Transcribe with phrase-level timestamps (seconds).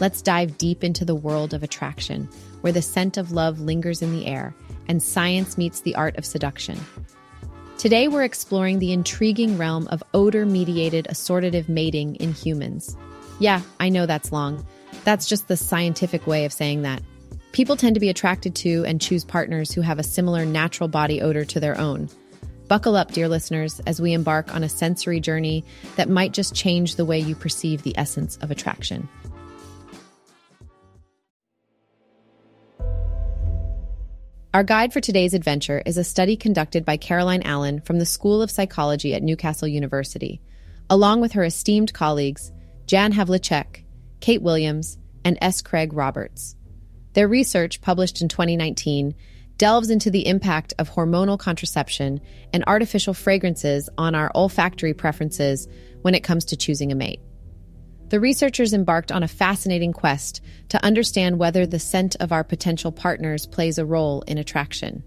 [0.00, 2.28] let's dive deep into the world of attraction,
[2.62, 4.54] where the scent of love lingers in the air
[4.88, 6.78] and science meets the art of seduction.
[7.78, 12.96] Today, we're exploring the intriguing realm of odor mediated assortative mating in humans.
[13.38, 14.66] Yeah, I know that's long.
[15.04, 17.02] That's just the scientific way of saying that.
[17.52, 21.22] People tend to be attracted to and choose partners who have a similar natural body
[21.22, 22.08] odor to their own.
[22.68, 25.64] Buckle up, dear listeners, as we embark on a sensory journey
[25.96, 29.08] that might just change the way you perceive the essence of attraction.
[34.52, 38.42] Our guide for today's adventure is a study conducted by Caroline Allen from the School
[38.42, 40.40] of Psychology at Newcastle University,
[40.88, 42.50] along with her esteemed colleagues
[42.84, 43.84] Jan Havlicek,
[44.18, 45.62] Kate Williams, and S.
[45.62, 46.56] Craig Roberts.
[47.12, 49.14] Their research, published in 2019,
[49.56, 52.20] delves into the impact of hormonal contraception
[52.52, 55.68] and artificial fragrances on our olfactory preferences
[56.02, 57.20] when it comes to choosing a mate.
[58.10, 62.90] The researchers embarked on a fascinating quest to understand whether the scent of our potential
[62.90, 65.04] partners plays a role in attraction.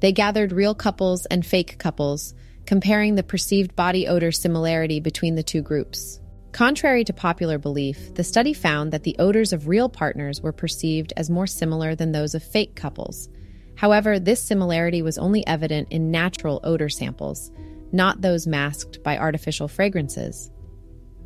[0.00, 5.42] They gathered real couples and fake couples, comparing the perceived body odor similarity between the
[5.42, 6.20] two groups.
[6.52, 11.12] Contrary to popular belief, the study found that the odors of real partners were perceived
[11.16, 13.28] as more similar than those of fake couples.
[13.74, 17.50] However, this similarity was only evident in natural odor samples,
[17.90, 20.50] not those masked by artificial fragrances.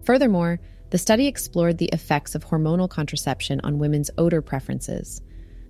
[0.02, 0.58] Furthermore,
[0.90, 5.22] the study explored the effects of hormonal contraception on women's odor preferences.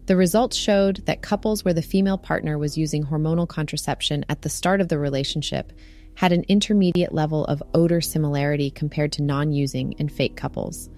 [0.06, 4.48] The results showed that couples where the female partner was using hormonal contraception at the
[4.48, 5.72] start of the relationship
[6.14, 10.90] had an intermediate level of odor similarity compared to non using and fake couples.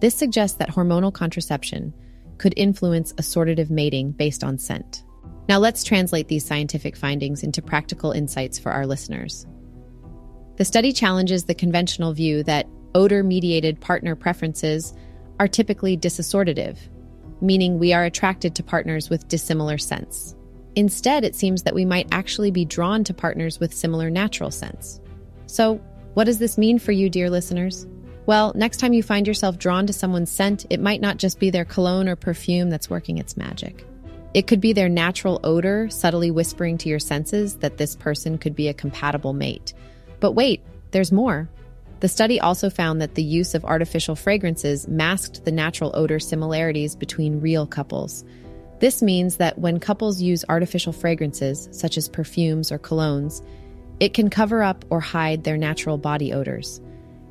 [0.00, 1.94] This suggests that hormonal contraception
[2.38, 5.04] could influence assortative mating based on scent.
[5.48, 9.46] Now, let's translate these scientific findings into practical insights for our listeners.
[10.56, 14.94] The study challenges the conventional view that odor mediated partner preferences
[15.40, 16.78] are typically disassortative,
[17.40, 20.36] meaning we are attracted to partners with dissimilar scents.
[20.76, 25.00] Instead, it seems that we might actually be drawn to partners with similar natural scents.
[25.46, 25.76] So,
[26.14, 27.86] what does this mean for you, dear listeners?
[28.26, 31.50] Well, next time you find yourself drawn to someone's scent, it might not just be
[31.50, 33.84] their cologne or perfume that's working its magic.
[34.32, 38.56] It could be their natural odor subtly whispering to your senses that this person could
[38.56, 39.74] be a compatible mate.
[40.20, 41.48] But wait, there's more.
[42.00, 46.96] The study also found that the use of artificial fragrances masked the natural odor similarities
[46.96, 48.24] between real couples.
[48.80, 53.42] This means that when couples use artificial fragrances, such as perfumes or colognes,
[54.00, 56.80] it can cover up or hide their natural body odors.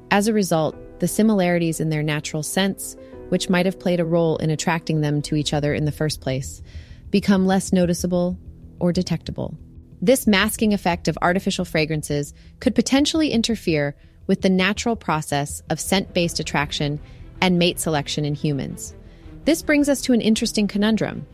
[0.10, 2.96] As a result, the similarities in their natural scents,
[3.30, 6.22] which might have played a role in attracting them to each other in the first
[6.22, 6.62] place,
[7.10, 8.40] become less noticeable
[8.80, 9.58] or detectable.
[10.02, 13.96] This masking effect of artificial fragrances could potentially interfere
[14.28, 17.00] with the natural process of scent based attraction
[17.42, 18.96] and mate selection in humans.
[19.46, 21.26] This brings us to an interesting conundrum.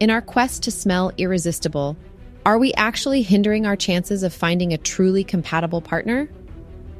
[0.00, 1.96] In our quest to smell irresistible,
[2.46, 6.30] are we actually hindering our chances of finding a truly compatible partner?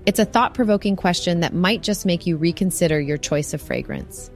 [0.05, 4.31] It's a thought provoking question that might just make you reconsider your choice of fragrance.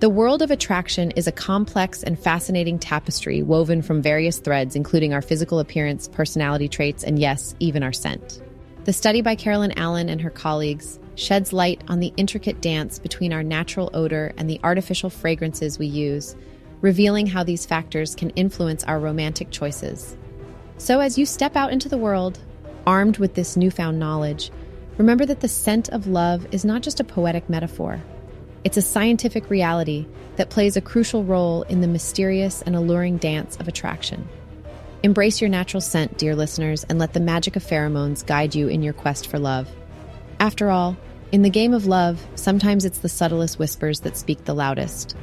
[0.00, 5.14] The world of attraction is a complex and fascinating tapestry woven from various threads, including
[5.14, 8.42] our physical appearance, personality traits, and yes, even our scent.
[8.84, 13.32] The study by Caroline Allen and her colleagues sheds light on the intricate dance between
[13.32, 16.34] our natural odor and the artificial fragrances we use
[16.80, 20.16] revealing how these factors can influence our romantic choices.
[20.78, 22.40] So, as you step out into the world,
[22.84, 24.50] armed with this newfound knowledge,
[24.98, 28.02] remember that the scent of love is not just a poetic metaphor.
[28.64, 30.06] It's a scientific reality
[30.36, 34.28] that plays a crucial role in the mysterious and alluring dance of attraction.
[35.04, 38.84] Embrace your natural scent, dear listeners, and let the magic of pheromones guide you in
[38.84, 39.68] your quest for love.
[40.38, 40.96] After all,
[41.32, 45.16] in the game of love, sometimes it's the subtlest whispers that speak the loudest.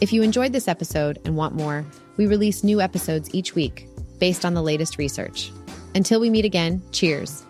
[0.00, 1.84] If you enjoyed this episode and want more,
[2.16, 3.88] we release new episodes each week
[4.20, 5.50] based on the latest research.
[5.96, 7.44] Until we meet again, cheers.